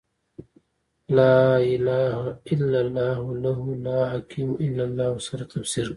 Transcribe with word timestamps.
«لا 1.19 1.57
اله 1.73 2.19
الا 2.53 2.77
الله» 2.85 3.17
له 3.43 3.57
«لا 3.85 3.99
حاکم 4.11 4.47
الا 4.65 4.83
الله» 4.87 5.11
سره 5.27 5.43
تفسیر 5.53 5.85
کړه. 5.85 5.89